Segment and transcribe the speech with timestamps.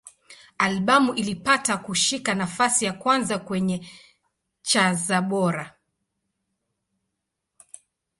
[0.57, 3.87] Albamu ilipata kushika nafasi ya kwanza kwenye
[4.61, 5.77] cha za Bora.